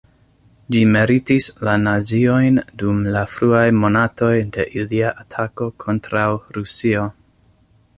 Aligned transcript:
Ĝi 0.75 0.79
meritis 0.93 1.49
la 1.67 1.75
naziojn 1.81 2.57
dum 2.83 3.05
la 3.17 3.23
fruaj 3.35 3.67
monatoj 3.85 4.33
de 4.57 4.69
ilia 4.81 5.15
atako 5.25 5.73
kontraŭ 5.87 6.29
Rusio. 6.59 7.11